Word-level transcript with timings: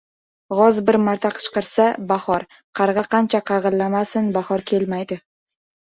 •G‘oz 0.59 0.79
bir 0.87 0.97
marta 1.07 1.31
qichqirsa― 1.35 1.85
bahor, 2.13 2.45
qarg‘a 2.81 3.03
qancha 3.15 3.45
qag‘illamasin 3.51 4.35
bahor 4.39 4.65
kelmaydi. 4.73 5.21